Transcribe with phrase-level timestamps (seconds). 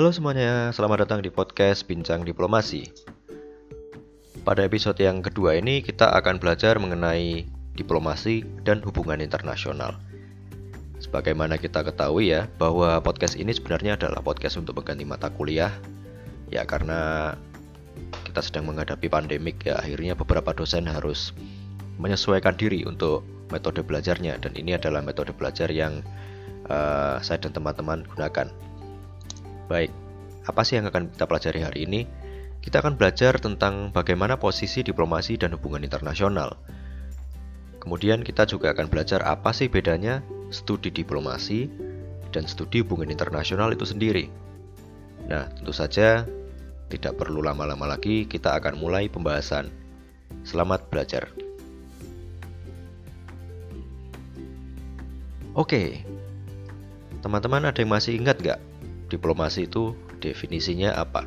[0.00, 2.88] Halo semuanya, selamat datang di podcast Bincang Diplomasi.
[4.48, 7.44] Pada episode yang kedua ini kita akan belajar mengenai
[7.76, 10.00] diplomasi dan hubungan internasional.
[11.04, 15.76] Sebagaimana kita ketahui ya, bahwa podcast ini sebenarnya adalah podcast untuk mengganti mata kuliah.
[16.48, 17.36] Ya karena
[18.24, 21.36] kita sedang menghadapi pandemik ya akhirnya beberapa dosen harus
[22.00, 23.20] menyesuaikan diri untuk
[23.52, 26.00] metode belajarnya dan ini adalah metode belajar yang
[26.72, 28.48] uh, saya dan teman-teman gunakan.
[29.70, 29.94] Baik,
[30.50, 32.02] apa sih yang akan kita pelajari hari ini?
[32.58, 36.58] Kita akan belajar tentang bagaimana posisi diplomasi dan hubungan internasional.
[37.78, 41.70] Kemudian kita juga akan belajar apa sih bedanya studi diplomasi
[42.34, 44.26] dan studi hubungan internasional itu sendiri.
[45.30, 46.26] Nah, tentu saja
[46.90, 49.70] tidak perlu lama-lama lagi, kita akan mulai pembahasan.
[50.42, 51.30] Selamat belajar.
[55.54, 56.02] Oke,
[57.22, 58.69] teman-teman ada yang masih ingat nggak
[59.10, 61.26] diplomasi itu definisinya apa?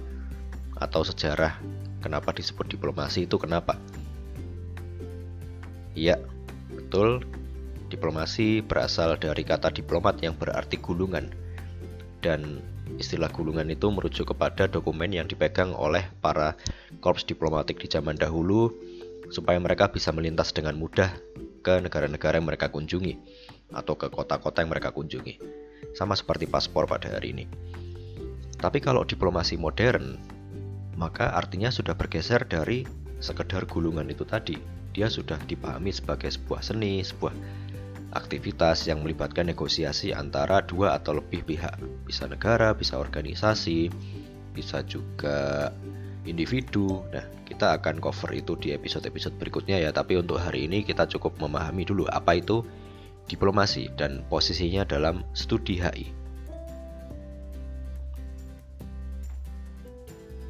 [0.79, 1.59] Atau sejarah
[1.99, 3.75] kenapa disebut diplomasi itu kenapa?
[5.93, 6.17] Iya,
[6.71, 7.21] betul.
[7.91, 11.29] Diplomasi berasal dari kata diplomat yang berarti gulungan.
[12.23, 12.63] Dan
[12.97, 16.57] istilah gulungan itu merujuk kepada dokumen yang dipegang oleh para
[17.03, 18.73] korps diplomatik di zaman dahulu
[19.29, 21.13] supaya mereka bisa melintas dengan mudah
[21.63, 23.17] ke negara-negara yang mereka kunjungi
[23.71, 25.39] atau ke kota-kota yang mereka kunjungi.
[25.91, 27.45] Sama seperti paspor pada hari ini.
[28.57, 30.15] Tapi kalau diplomasi modern,
[30.95, 32.87] maka artinya sudah bergeser dari
[33.19, 34.55] sekedar gulungan itu tadi.
[34.95, 37.33] Dia sudah dipahami sebagai sebuah seni, sebuah
[38.13, 41.75] aktivitas yang melibatkan negosiasi antara dua atau lebih pihak.
[42.05, 43.89] Bisa negara, bisa organisasi,
[44.53, 45.73] bisa juga
[46.23, 47.01] individu.
[47.09, 49.89] Nah, kita akan cover itu di episode-episode berikutnya ya.
[49.89, 52.61] Tapi untuk hari ini kita cukup memahami dulu apa itu
[53.27, 56.07] diplomasi dan posisinya dalam studi HI.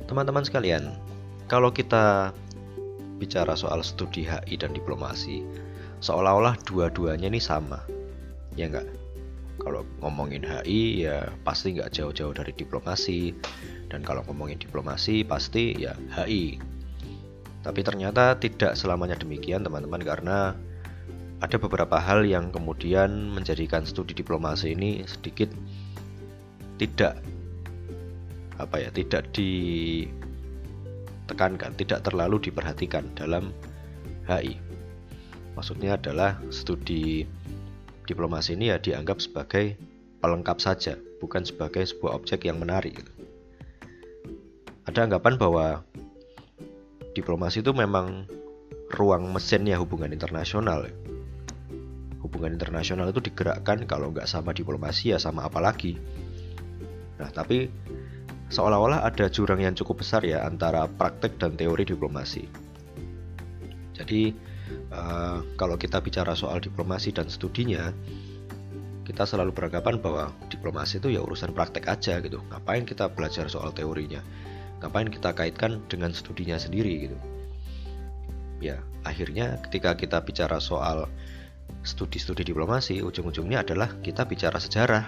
[0.09, 0.93] Teman-teman sekalian,
[1.47, 2.35] kalau kita
[3.17, 5.41] bicara soal studi HI dan diplomasi,
[6.03, 7.79] seolah-olah dua-duanya ini sama,
[8.59, 8.85] ya enggak?
[9.63, 13.31] Kalau ngomongin HI ya pasti nggak jauh-jauh dari diplomasi,
[13.87, 16.59] dan kalau ngomongin diplomasi pasti ya HI.
[17.63, 20.51] Tapi ternyata tidak selamanya demikian teman-teman karena
[21.43, 25.51] ada beberapa hal yang kemudian menjadikan studi diplomasi ini sedikit
[26.79, 27.19] tidak
[28.55, 30.15] apa ya tidak ditekankan
[31.75, 33.51] tidak terlalu diperhatikan dalam
[34.23, 34.55] HI
[35.59, 37.27] maksudnya adalah studi
[38.07, 39.75] diplomasi ini ya dianggap sebagai
[40.23, 43.03] pelengkap saja bukan sebagai sebuah objek yang menarik
[44.87, 45.83] ada anggapan bahwa
[47.19, 48.31] diplomasi itu memang
[48.93, 50.85] ruang mesinnya hubungan internasional.
[52.33, 56.01] Hubungan internasional itu digerakkan kalau nggak sama diplomasi ya sama apa lagi.
[57.21, 57.69] Nah tapi
[58.49, 62.49] seolah-olah ada jurang yang cukup besar ya antara praktek dan teori diplomasi.
[63.93, 64.33] Jadi
[64.89, 67.93] uh, kalau kita bicara soal diplomasi dan studinya,
[69.05, 72.41] kita selalu beranggapan bahwa diplomasi itu ya urusan praktek aja gitu.
[72.49, 74.25] Ngapain kita belajar soal teorinya?
[74.83, 77.17] ngapain kita kaitkan dengan studinya sendiri gitu
[78.59, 81.07] ya akhirnya ketika kita bicara soal
[81.83, 85.05] studi-studi diplomasi ujung-ujungnya adalah kita bicara sejarah.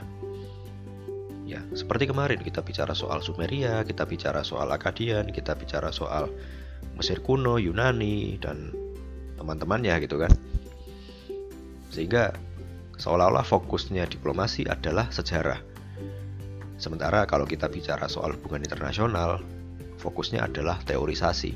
[1.46, 6.28] Ya seperti kemarin kita bicara soal Sumeria kita bicara soal Akadian kita bicara soal
[6.98, 8.76] Mesir kuno Yunani dan
[9.40, 10.32] teman-temannya gitu kan.
[11.92, 12.36] Sehingga
[13.00, 15.60] seolah-olah fokusnya diplomasi adalah sejarah.
[16.76, 19.40] Sementara kalau kita bicara soal hubungan internasional,
[20.00, 21.56] fokusnya adalah teorisasi.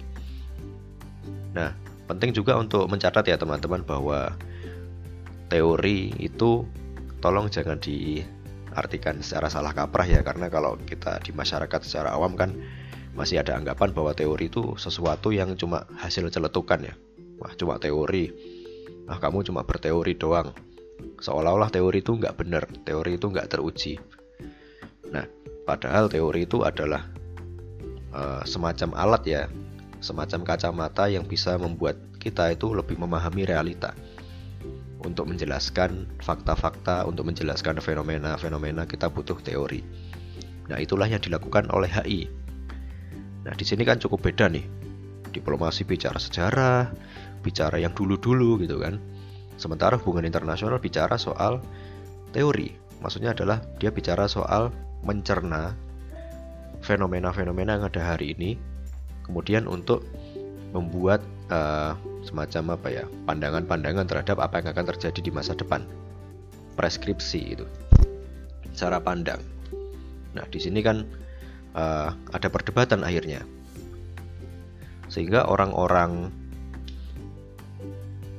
[1.55, 1.75] Nah,
[2.07, 4.31] penting juga untuk mencatat ya teman-teman bahwa
[5.49, 6.63] teori itu
[7.19, 12.55] tolong jangan diartikan secara salah kaprah ya karena kalau kita di masyarakat secara awam kan
[13.17, 16.93] masih ada anggapan bahwa teori itu sesuatu yang cuma hasil celetukan ya.
[17.41, 18.31] Wah, cuma teori.
[19.09, 20.53] Nah, kamu cuma berteori doang.
[21.19, 23.99] Seolah-olah teori itu nggak benar, teori itu nggak teruji.
[25.09, 25.25] Nah,
[25.65, 27.07] padahal teori itu adalah
[28.13, 29.43] uh, semacam alat ya,
[29.99, 33.95] semacam kacamata yang bisa membuat kita itu lebih memahami realita.
[34.99, 39.79] Untuk menjelaskan fakta-fakta, untuk menjelaskan fenomena-fenomena kita butuh teori.
[40.67, 42.27] Nah, itulah yang dilakukan oleh HI.
[43.47, 44.67] Nah, di sini kan cukup beda nih.
[45.31, 46.91] Diplomasi bicara sejarah,
[47.39, 48.99] bicara yang dulu-dulu gitu kan.
[49.55, 51.63] Sementara hubungan internasional bicara soal
[52.35, 52.75] teori.
[52.99, 54.75] Maksudnya adalah dia bicara soal
[55.07, 55.71] mencerna
[56.83, 58.59] fenomena-fenomena yang ada hari ini
[59.29, 60.01] kemudian untuk
[60.69, 65.81] membuat uh, semacam apa ya pandangan-pandangan terhadap apa yang akan terjadi di masa depan.
[66.77, 67.65] Preskripsi itu.
[68.77, 69.41] Cara pandang.
[70.37, 71.03] Nah di sini kan
[71.73, 73.43] uh, ada perdebatan akhirnya.
[75.09, 76.29] Sehingga orang-orang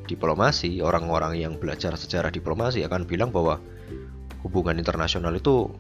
[0.07, 3.63] diplomasi orang-orang yang belajar sejarah diplomasi akan bilang bahwa
[4.43, 5.71] hubungan internasional itu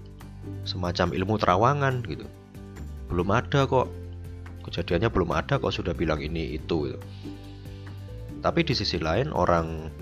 [0.62, 2.26] semacam ilmu terawangan gitu.
[3.11, 3.91] Belum ada kok
[4.65, 7.01] kejadiannya belum ada kok sudah bilang ini itu gitu.
[8.41, 9.93] tapi di sisi lain orang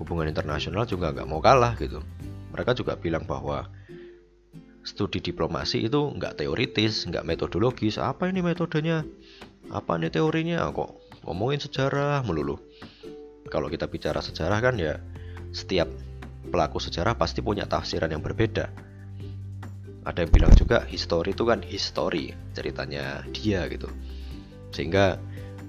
[0.00, 2.00] hubungan internasional juga nggak mau kalah gitu.
[2.56, 3.68] Mereka juga bilang bahwa
[4.80, 8.00] studi diplomasi itu nggak teoritis nggak metodologis.
[8.00, 9.04] Apa ini metodenya?
[9.68, 10.64] Apa ini teorinya?
[10.72, 12.56] Kok ngomongin sejarah melulu?
[13.52, 14.96] Kalau kita bicara sejarah kan ya
[15.52, 15.92] setiap
[16.48, 18.72] pelaku sejarah pasti punya tafsiran yang berbeda
[20.08, 23.88] ada yang bilang juga history itu kan history ceritanya dia gitu
[24.72, 25.20] sehingga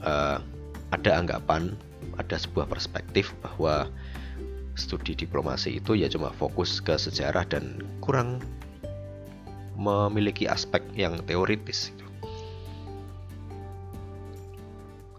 [0.05, 0.39] uh,
[0.95, 1.75] ada anggapan
[2.15, 3.91] ada sebuah perspektif bahwa
[4.79, 8.39] studi diplomasi itu ya cuma fokus ke sejarah dan kurang
[9.75, 12.05] memiliki aspek yang teoritis gitu.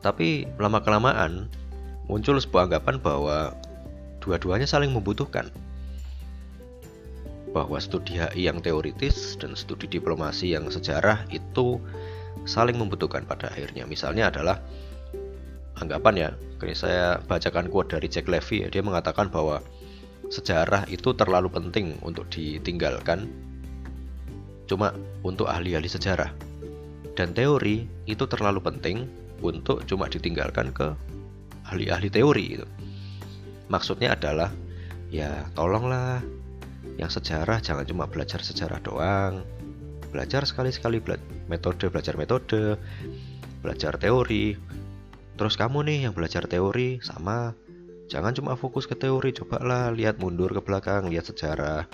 [0.00, 1.52] tapi lama kelamaan
[2.08, 3.52] muncul sebuah anggapan bahwa
[4.24, 5.52] dua-duanya saling membutuhkan
[7.52, 11.76] bahwa studi HI yang teoritis dan studi diplomasi yang sejarah itu
[12.48, 13.84] saling membutuhkan pada akhirnya.
[13.84, 14.58] Misalnya adalah
[15.78, 16.30] anggapan ya,
[16.64, 19.60] ini saya bacakan quote dari Jack Levy ya, dia mengatakan bahwa
[20.32, 23.28] sejarah itu terlalu penting untuk ditinggalkan
[24.64, 26.32] cuma untuk ahli-ahli sejarah.
[27.12, 29.04] Dan teori itu terlalu penting
[29.44, 30.96] untuk cuma ditinggalkan ke
[31.68, 32.66] ahli-ahli teori gitu.
[33.68, 34.48] Maksudnya adalah
[35.12, 36.24] ya tolonglah
[37.02, 39.42] yang sejarah jangan cuma belajar sejarah doang.
[40.14, 41.18] Belajar sekali-sekali bela
[41.50, 42.78] metode belajar metode
[43.58, 44.54] belajar teori.
[45.34, 47.58] Terus kamu nih yang belajar teori sama
[48.06, 51.90] jangan cuma fokus ke teori cobalah lihat mundur ke belakang lihat sejarah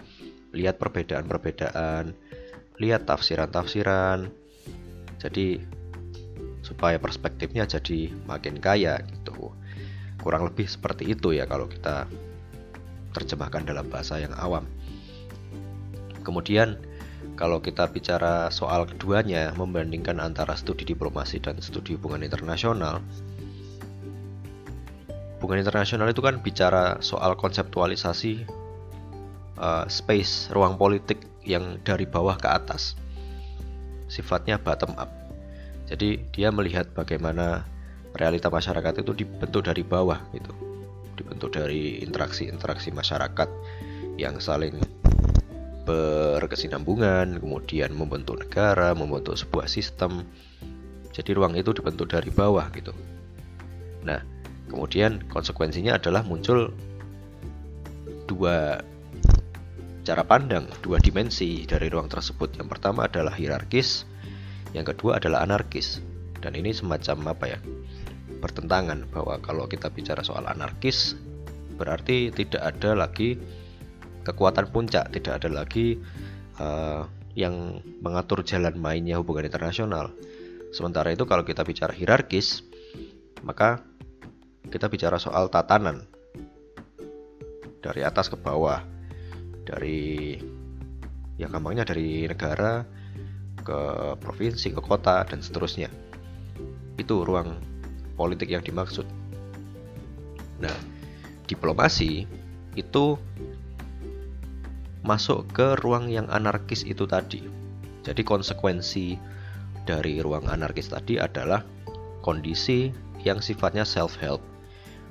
[0.52, 2.12] lihat perbedaan-perbedaan
[2.76, 4.28] lihat tafsiran-tafsiran.
[5.16, 5.56] Jadi
[6.60, 9.56] supaya perspektifnya jadi makin kaya gitu.
[10.20, 12.04] Kurang lebih seperti itu ya kalau kita
[13.16, 14.68] terjemahkan dalam bahasa yang awam
[16.28, 16.76] Kemudian
[17.40, 23.00] kalau kita bicara soal keduanya membandingkan antara studi diplomasi dan studi hubungan internasional
[25.38, 28.42] hubungan internasional itu kan bicara soal konseptualisasi
[29.54, 32.98] uh, space ruang politik yang dari bawah ke atas.
[34.10, 35.08] Sifatnya bottom up.
[35.86, 37.62] Jadi dia melihat bagaimana
[38.18, 40.50] realita masyarakat itu dibentuk dari bawah gitu.
[41.14, 43.48] Dibentuk dari interaksi-interaksi masyarakat
[44.18, 44.74] yang saling
[45.88, 50.28] berkesinambungan, kemudian membentuk negara, membentuk sebuah sistem.
[51.16, 52.92] Jadi ruang itu dibentuk dari bawah gitu.
[54.04, 54.20] Nah,
[54.68, 56.70] kemudian konsekuensinya adalah muncul
[58.28, 58.84] dua
[60.04, 62.60] cara pandang, dua dimensi dari ruang tersebut.
[62.60, 64.04] Yang pertama adalah hierarkis,
[64.76, 66.04] yang kedua adalah anarkis.
[66.38, 67.58] Dan ini semacam apa ya?
[68.38, 71.18] Pertentangan bahwa kalau kita bicara soal anarkis
[71.74, 73.38] berarti tidak ada lagi
[74.28, 75.96] kekuatan puncak, tidak ada lagi
[76.60, 80.12] uh, yang mengatur jalan mainnya hubungan internasional.
[80.68, 82.60] Sementara itu kalau kita bicara hierarkis,
[83.40, 83.80] maka
[84.68, 86.04] kita bicara soal tatanan
[87.80, 88.84] dari atas ke bawah,
[89.64, 90.36] dari
[91.40, 92.84] ya gampangnya dari negara
[93.64, 93.80] ke
[94.20, 95.88] provinsi, ke kota dan seterusnya.
[97.00, 97.56] Itu ruang
[98.18, 99.06] politik yang dimaksud.
[100.58, 100.74] Nah,
[101.46, 102.26] diplomasi
[102.74, 103.16] itu
[105.08, 107.40] masuk ke ruang yang anarkis itu tadi.
[108.04, 109.16] Jadi konsekuensi
[109.88, 111.64] dari ruang anarkis tadi adalah
[112.20, 112.92] kondisi
[113.24, 114.44] yang sifatnya self-help.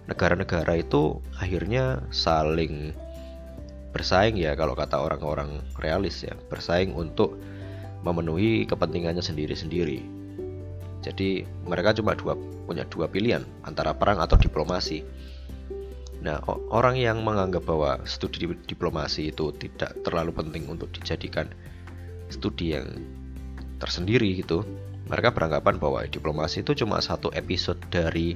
[0.05, 2.93] Negara-negara itu akhirnya saling
[3.89, 7.33] bersaing ya kalau kata orang-orang realis ya, bersaing untuk
[8.05, 10.05] memenuhi kepentingannya sendiri-sendiri.
[11.01, 12.37] Jadi mereka cuma dua
[12.69, 15.01] punya dua pilihan antara perang atau diplomasi.
[16.27, 16.43] Nah,
[16.75, 21.47] orang yang menganggap bahwa studi diplomasi itu tidak terlalu penting untuk dijadikan
[22.27, 22.99] studi yang
[23.79, 24.67] tersendiri gitu,
[25.07, 28.35] mereka beranggapan bahwa diplomasi itu cuma satu episode dari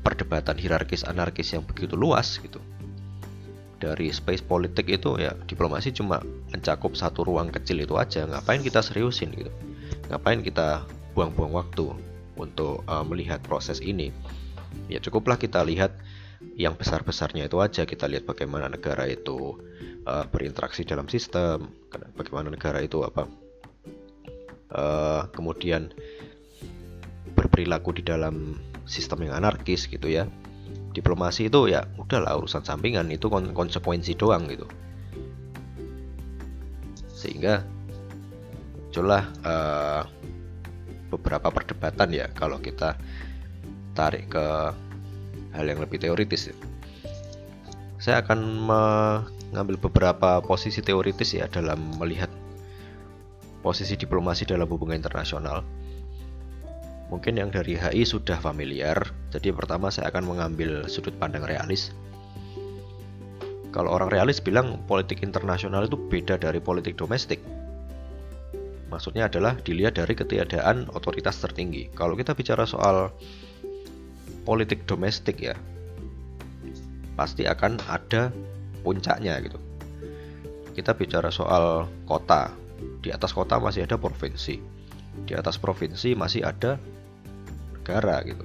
[0.00, 2.56] perdebatan hierarkis anarkis yang begitu luas gitu.
[3.76, 8.24] Dari space politik itu ya diplomasi cuma mencakup satu ruang kecil itu aja.
[8.24, 9.52] Ngapain kita seriusin gitu?
[10.08, 11.84] Ngapain kita buang-buang waktu
[12.40, 14.08] untuk uh, melihat proses ini?
[14.88, 15.92] Ya cukuplah kita lihat
[16.56, 19.56] yang besar-besarnya itu aja kita lihat bagaimana negara itu
[20.04, 21.72] uh, berinteraksi dalam sistem,
[22.16, 23.24] bagaimana negara itu apa
[24.72, 25.92] uh, kemudian
[27.36, 30.28] berperilaku di dalam sistem yang anarkis gitu ya.
[30.96, 34.64] Diplomasi itu ya udahlah urusan sampingan itu konsekuensi doang gitu.
[37.12, 37.64] Sehingga
[38.96, 40.02] muncullah uh,
[41.12, 42.96] beberapa perdebatan ya kalau kita
[43.92, 44.46] tarik ke
[45.56, 46.56] hal yang lebih teoritis ya.
[47.96, 52.28] Saya akan mengambil beberapa posisi teoritis ya dalam melihat
[53.64, 55.66] posisi diplomasi dalam hubungan internasional.
[57.10, 58.98] Mungkin yang dari HI sudah familiar,
[59.30, 61.94] jadi pertama saya akan mengambil sudut pandang realis.
[63.70, 67.38] Kalau orang realis bilang politik internasional itu beda dari politik domestik.
[68.86, 71.90] Maksudnya adalah dilihat dari ketiadaan otoritas tertinggi.
[71.92, 73.10] Kalau kita bicara soal
[74.46, 75.58] politik domestik ya,
[77.18, 78.30] pasti akan ada
[78.86, 79.58] puncaknya gitu.
[80.78, 82.54] Kita bicara soal kota,
[83.02, 84.62] di atas kota masih ada provinsi,
[85.26, 86.78] di atas provinsi masih ada
[87.74, 88.44] negara gitu.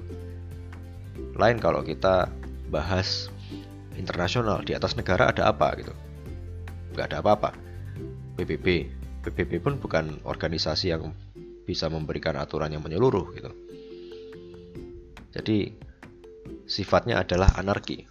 [1.38, 2.26] Lain kalau kita
[2.72, 3.30] bahas
[3.94, 5.94] internasional di atas negara ada apa gitu.
[6.96, 7.50] Nggak ada apa-apa.
[8.40, 8.88] PBB,
[9.22, 11.12] PBB pun bukan organisasi yang
[11.68, 13.52] bisa memberikan aturan yang menyeluruh gitu.
[15.32, 15.72] Jadi
[16.72, 18.08] sifatnya adalah anarki.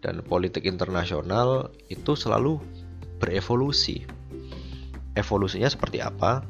[0.00, 2.56] Dan politik internasional itu selalu
[3.20, 4.08] berevolusi.
[5.12, 6.40] Evolusinya seperti apa?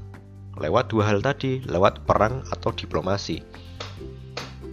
[0.53, 3.41] lewat dua hal tadi, lewat perang atau diplomasi.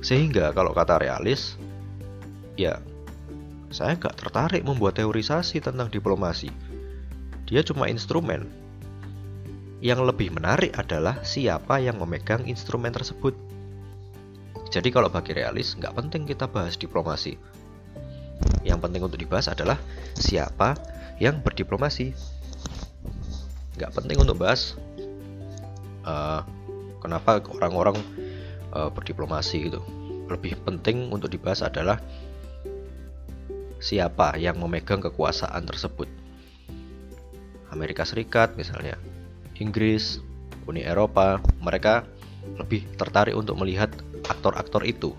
[0.03, 1.55] Sehingga kalau kata realis,
[2.59, 2.83] ya
[3.71, 6.51] saya nggak tertarik membuat teorisasi tentang diplomasi.
[7.47, 8.45] Dia cuma instrumen.
[9.79, 13.48] Yang lebih menarik adalah siapa yang memegang instrumen tersebut.
[14.69, 17.37] Jadi kalau bagi realis, nggak penting kita bahas diplomasi.
[18.61, 19.81] Yang penting untuk dibahas adalah
[20.13, 20.77] siapa
[21.17, 22.13] yang berdiplomasi.
[23.75, 24.77] Nggak penting untuk bahas
[26.05, 26.41] uh,
[27.01, 27.97] kenapa orang-orang
[28.73, 29.81] uh, berdiplomasi gitu
[30.29, 31.97] lebih penting untuk dibahas adalah
[33.81, 36.05] siapa yang memegang kekuasaan tersebut
[37.73, 38.99] Amerika Serikat misalnya
[39.57, 40.21] Inggris
[40.69, 42.05] Uni Eropa mereka
[42.61, 43.89] lebih tertarik untuk melihat
[44.29, 45.11] aktor-aktor itu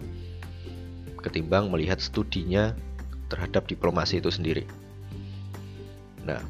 [1.21, 2.73] ketimbang melihat studinya
[3.29, 4.65] terhadap diplomasi itu sendiri
[6.25, 6.41] nah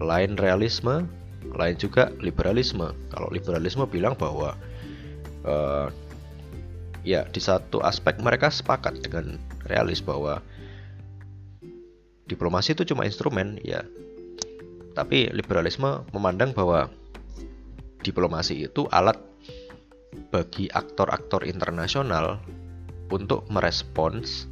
[0.00, 1.06] lain realisme
[1.54, 2.92] lain juga liberalisme.
[3.10, 4.54] Kalau liberalisme bilang bahwa
[5.46, 5.88] uh,
[7.02, 10.44] ya di satu aspek mereka sepakat dengan realis bahwa
[12.28, 13.82] diplomasi itu cuma instrumen ya.
[14.94, 16.90] Tapi liberalisme memandang bahwa
[18.04, 19.16] diplomasi itu alat
[20.30, 22.42] bagi aktor-aktor internasional
[23.10, 24.46] untuk merespons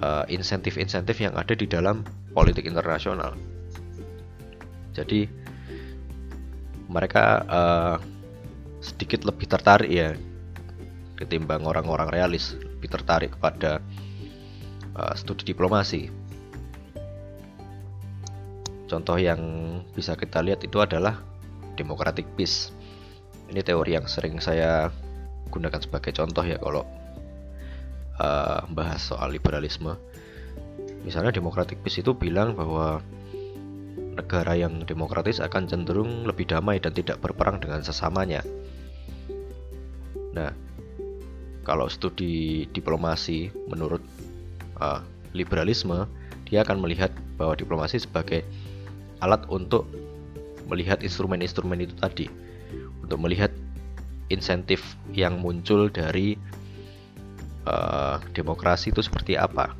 [0.00, 2.04] uh, insentif-insentif yang ada di dalam
[2.36, 3.36] politik internasional.
[4.92, 5.26] Jadi
[6.90, 7.96] mereka uh,
[8.82, 10.16] sedikit lebih tertarik ya
[11.20, 13.84] ketimbang orang-orang realis lebih tertarik kepada
[14.96, 16.08] uh, studi diplomasi.
[18.90, 19.38] Contoh yang
[19.94, 21.22] bisa kita lihat itu adalah
[21.78, 22.74] democratic peace.
[23.50, 24.94] Ini teori yang sering saya
[25.50, 26.86] gunakan sebagai contoh ya kalau
[28.22, 29.98] uh, bahas soal liberalisme.
[31.02, 33.02] Misalnya democratic peace itu bilang bahwa
[34.14, 38.44] negara yang demokratis akan cenderung lebih damai dan tidak berperang dengan sesamanya.
[40.30, 40.54] Nah,
[41.66, 44.04] kalau studi diplomasi menurut
[44.78, 45.02] uh,
[45.34, 46.06] liberalisme,
[46.46, 48.44] dia akan melihat bahwa diplomasi sebagai
[49.24, 49.86] alat untuk
[50.68, 52.26] melihat instrumen-instrumen itu tadi,
[53.10, 53.50] untuk melihat
[54.30, 56.38] insentif yang muncul dari
[57.66, 59.74] uh, demokrasi itu seperti apa.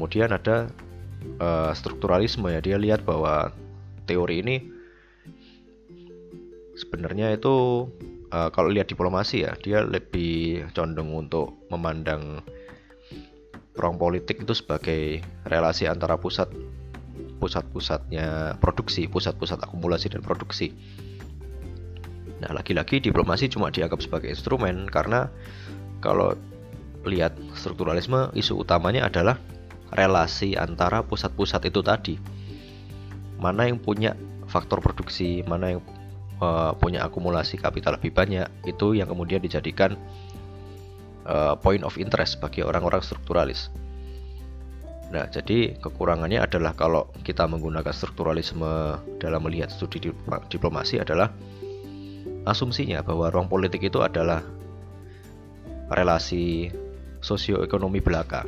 [0.00, 0.72] kemudian ada
[1.44, 3.52] uh, strukturalisme ya dia lihat bahwa
[4.08, 4.56] teori ini
[6.72, 7.84] sebenarnya itu
[8.32, 12.40] uh, kalau lihat diplomasi ya dia lebih condong untuk memandang
[13.76, 16.48] ruang politik itu sebagai relasi antara pusat
[17.40, 20.76] pusat-pusatnya produksi, pusat-pusat akumulasi dan produksi.
[22.40, 25.32] Nah, lagi-lagi diplomasi cuma dianggap sebagai instrumen karena
[26.04, 26.36] kalau
[27.08, 29.40] lihat strukturalisme isu utamanya adalah
[29.96, 32.14] relasi antara pusat-pusat itu tadi.
[33.40, 34.12] Mana yang punya
[34.48, 35.80] faktor produksi, mana yang
[36.44, 39.96] uh, punya akumulasi kapital lebih banyak, itu yang kemudian dijadikan
[41.24, 43.72] uh, point of interest bagi orang-orang strukturalis.
[45.10, 50.14] Nah, jadi kekurangannya adalah kalau kita menggunakan strukturalisme dalam melihat studi
[50.46, 51.34] diplomasi adalah
[52.46, 54.46] asumsinya bahwa ruang politik itu adalah
[55.90, 56.70] relasi
[57.20, 58.46] sosioekonomi belaka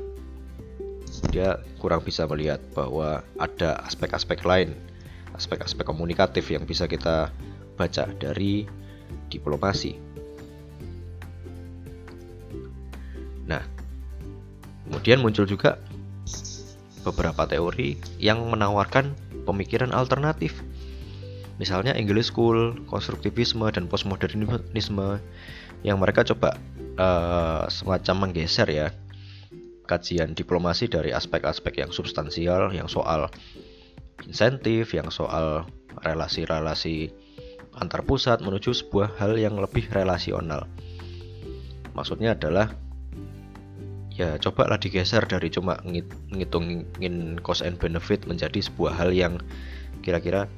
[1.28, 4.72] dia kurang bisa melihat bahwa ada aspek-aspek lain,
[5.36, 7.28] aspek-aspek komunikatif yang bisa kita
[7.76, 8.64] baca dari
[9.28, 10.00] diplomasi.
[13.44, 13.60] Nah,
[14.88, 15.76] kemudian muncul juga
[17.02, 20.62] beberapa teori yang menawarkan pemikiran alternatif.
[21.60, 25.20] Misalnya English School, konstruktivisme dan postmodernisme
[25.82, 26.58] yang mereka coba
[26.96, 28.88] uh, semacam menggeser ya
[29.86, 33.28] kajian diplomasi dari aspek-aspek yang substansial, yang soal
[34.24, 35.68] insentif, yang soal
[36.00, 37.12] relasi-relasi
[37.76, 40.64] antar pusat menuju sebuah hal yang lebih relasional.
[41.92, 42.72] Maksudnya adalah
[44.12, 45.80] ya cobalah digeser dari cuma
[46.32, 49.40] ngitungin cost and benefit menjadi sebuah hal yang
[50.04, 50.48] kira-kira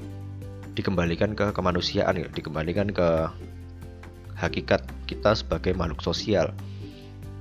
[0.74, 3.30] dikembalikan ke kemanusiaan ya, dikembalikan ke
[4.34, 6.50] hakikat kita sebagai makhluk sosial.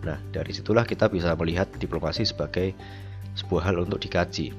[0.06, 2.78] Nah, dari situlah kita bisa melihat diplomasi sebagai
[3.34, 4.54] sebuah hal untuk dikaji.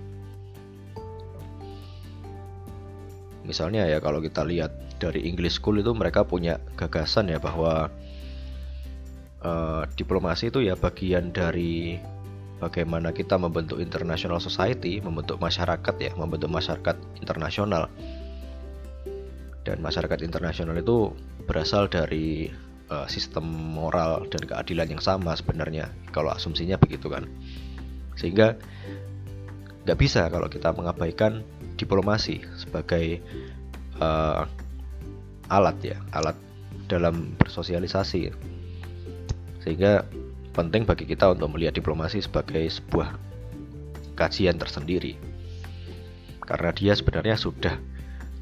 [3.45, 7.93] Misalnya ya kalau kita lihat dari English School itu mereka punya gagasan ya bahwa
[9.45, 12.01] uh, diplomasi itu ya bagian dari
[12.59, 17.93] bagaimana kita membentuk international society, membentuk masyarakat ya, membentuk masyarakat internasional.
[19.65, 21.13] Dan masyarakat internasional itu
[21.45, 22.53] berasal dari
[22.89, 27.29] uh, sistem moral dan keadilan yang sama sebenarnya kalau asumsinya begitu kan.
[28.17, 28.57] Sehingga
[29.85, 31.45] nggak bisa kalau kita mengabaikan
[31.77, 33.21] diplomasi sebagai
[34.01, 34.49] uh,
[35.53, 36.37] alat ya, alat
[36.89, 38.33] dalam bersosialisasi
[39.65, 40.05] sehingga
[40.53, 43.17] penting bagi kita untuk melihat diplomasi sebagai sebuah
[44.13, 45.17] kajian tersendiri.
[46.45, 47.75] Karena dia sebenarnya sudah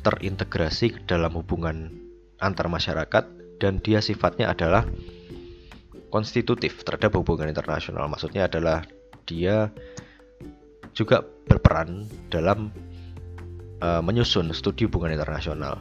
[0.02, 1.94] terintegrasi dalam hubungan
[2.42, 3.24] antar masyarakat
[3.62, 4.82] dan dia sifatnya adalah
[6.10, 8.10] konstitutif terhadap hubungan internasional.
[8.10, 8.82] Maksudnya adalah
[9.24, 9.70] dia
[10.92, 12.74] juga berperan dalam
[13.78, 15.78] uh, menyusun studi hubungan internasional.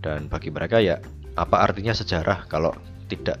[0.00, 0.98] Dan bagi mereka ya,
[1.36, 2.72] apa artinya sejarah kalau
[3.06, 3.38] tidak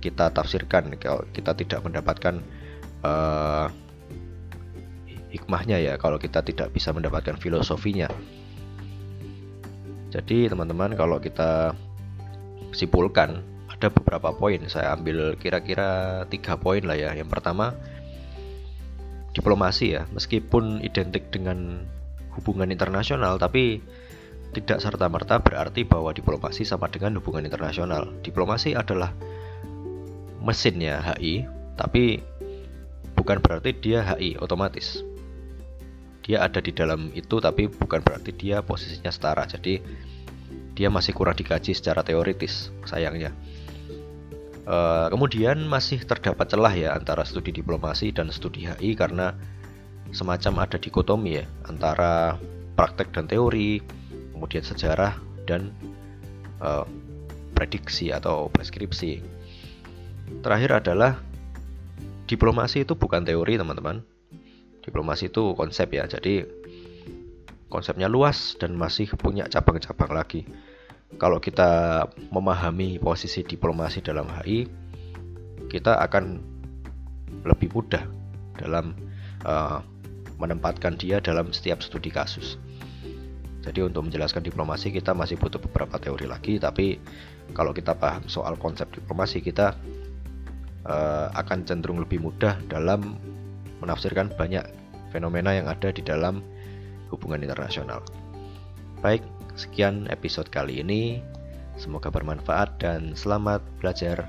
[0.00, 2.40] kita tafsirkan kalau kita tidak mendapatkan
[3.04, 3.68] uh,
[5.30, 8.10] hikmahnya ya kalau kita tidak bisa mendapatkan filosofinya.
[10.10, 11.78] Jadi teman-teman kalau kita
[12.74, 14.58] simpulkan ada beberapa poin.
[14.66, 17.14] Saya ambil kira-kira tiga poin lah ya.
[17.14, 17.78] Yang pertama
[19.30, 20.02] diplomasi ya.
[20.10, 21.86] Meskipun identik dengan
[22.34, 23.78] hubungan internasional tapi
[24.50, 28.10] tidak serta-merta berarti bahwa diplomasi sama dengan hubungan internasional.
[28.26, 29.14] Diplomasi adalah
[30.40, 31.44] mesinnya HI,
[31.76, 32.24] tapi
[33.14, 35.04] bukan berarti dia HI otomatis.
[36.24, 39.44] Dia ada di dalam itu tapi bukan berarti dia posisinya setara.
[39.44, 39.80] Jadi
[40.76, 43.36] dia masih kurang dikaji secara teoritis, sayangnya.
[44.64, 44.76] E,
[45.12, 49.36] kemudian masih terdapat celah ya antara studi diplomasi dan studi HI karena
[50.10, 52.40] semacam ada dikotomi ya antara
[52.76, 53.84] praktek dan teori,
[54.32, 55.74] kemudian sejarah dan
[56.60, 56.68] e,
[57.52, 59.39] prediksi atau preskripsi.
[60.38, 61.18] Terakhir adalah
[62.30, 64.06] diplomasi itu bukan teori, teman-teman.
[64.86, 66.06] Diplomasi itu konsep ya.
[66.06, 66.46] Jadi
[67.66, 70.46] konsepnya luas dan masih punya cabang-cabang lagi.
[71.18, 74.66] Kalau kita memahami posisi diplomasi dalam HI,
[75.66, 76.38] kita akan
[77.46, 78.02] lebih mudah
[78.58, 78.94] dalam
[79.46, 79.82] uh,
[80.38, 82.56] menempatkan dia dalam setiap studi kasus.
[83.60, 86.96] Jadi untuk menjelaskan diplomasi kita masih butuh beberapa teori lagi, tapi
[87.52, 89.76] kalau kita paham soal konsep diplomasi kita
[90.86, 93.18] uh, akan cenderung lebih mudah dalam
[93.80, 94.64] menafsirkan banyak
[95.10, 96.44] fenomena yang ada di dalam
[97.10, 98.04] hubungan internasional.
[99.02, 99.24] Baik,
[99.58, 101.24] sekian episode kali ini.
[101.80, 104.28] Semoga bermanfaat dan selamat belajar.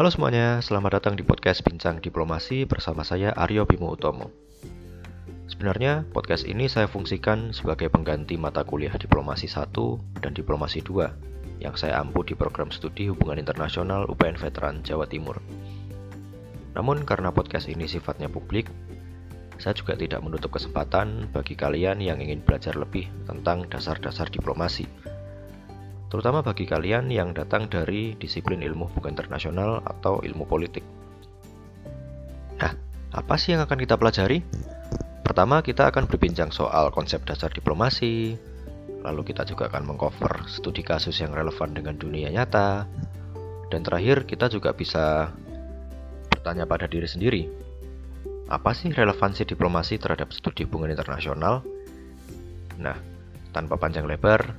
[0.00, 4.32] Halo semuanya, selamat datang di podcast Bincang Diplomasi bersama saya Aryo Bimo Utomo.
[5.60, 11.76] Sebenarnya podcast ini saya fungsikan sebagai pengganti mata kuliah Diplomasi 1 dan Diplomasi 2 yang
[11.76, 15.36] saya ampu di program studi Hubungan Internasional UPN Veteran Jawa Timur.
[16.72, 18.72] Namun karena podcast ini sifatnya publik,
[19.60, 24.88] saya juga tidak menutup kesempatan bagi kalian yang ingin belajar lebih tentang dasar-dasar diplomasi.
[26.08, 30.88] Terutama bagi kalian yang datang dari disiplin ilmu hubungan internasional atau ilmu politik.
[32.56, 32.72] Nah,
[33.12, 34.40] apa sih yang akan kita pelajari?
[35.30, 38.34] Pertama, kita akan berbincang soal konsep dasar diplomasi,
[39.06, 42.82] lalu kita juga akan mengcover studi kasus yang relevan dengan dunia nyata,
[43.70, 45.30] dan terakhir kita juga bisa
[46.34, 47.46] bertanya pada diri sendiri,
[48.50, 51.62] apa sih relevansi diplomasi terhadap studi hubungan internasional?
[52.82, 52.98] Nah,
[53.54, 54.58] tanpa panjang lebar,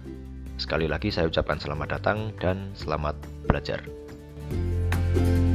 [0.55, 3.83] sekali lagi saya ucapkan selamat datang dan selamat belajar.
[5.11, 5.50] thank you